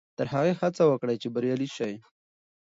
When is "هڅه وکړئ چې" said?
0.61-1.27